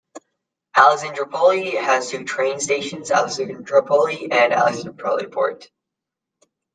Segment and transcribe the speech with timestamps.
[0.75, 5.69] Alexandroupoli has two train stations: Alexandroupoli and Alexandroupoli Port.